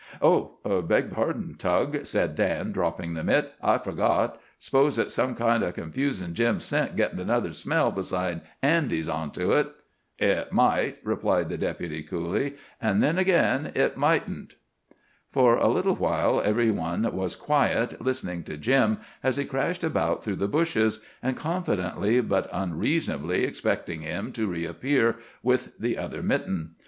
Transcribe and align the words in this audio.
"Oh, 0.19 0.57
beg 0.87 1.11
pardon, 1.11 1.53
Tug," 1.59 2.07
said 2.07 2.33
Dan, 2.33 2.71
dropping 2.71 3.13
the 3.13 3.23
mitt. 3.23 3.53
"I 3.61 3.77
forgot. 3.77 4.41
'S'pose 4.57 4.97
it 4.97 5.15
might 5.15 5.37
kind 5.37 5.63
o' 5.63 5.71
confuse 5.71 6.21
Jim's 6.21 6.63
scent, 6.63 6.95
gittin' 6.95 7.19
another 7.19 7.53
smell 7.53 7.91
besides 7.91 8.41
Andy's 8.63 9.07
on 9.07 9.29
to 9.33 9.51
it." 9.51 9.71
"It 10.17 10.51
might," 10.51 10.97
replied 11.03 11.49
the 11.49 11.57
Deputy 11.59 12.01
coolly, 12.01 12.55
"an' 12.81 13.01
then 13.01 13.19
agin, 13.19 13.71
it 13.75 13.95
mightn't." 13.95 14.55
For 15.31 15.57
a 15.57 15.67
little 15.67 15.97
while 15.97 16.41
every 16.43 16.71
one 16.71 17.03
was 17.15 17.35
quiet, 17.35 18.01
listening 18.01 18.41
to 18.45 18.57
Jim 18.57 18.97
as 19.21 19.37
he 19.37 19.45
crashed 19.45 19.83
about 19.83 20.23
through 20.23 20.37
the 20.37 20.47
bushes, 20.47 20.99
and 21.21 21.37
confidently 21.37 22.21
but 22.21 22.49
unreasonably 22.51 23.43
expecting 23.43 24.01
him 24.01 24.31
to 24.31 24.47
reappear 24.47 25.17
with 25.43 25.73
the 25.77 25.99
other 25.99 26.23
mitten. 26.23 26.71